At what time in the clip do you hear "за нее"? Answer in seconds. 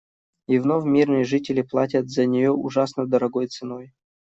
2.09-2.49